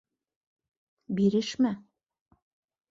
—Бирешмә! 1.21 1.75